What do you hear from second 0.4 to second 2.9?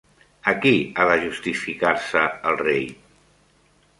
A qui ha de justificar-se el rei?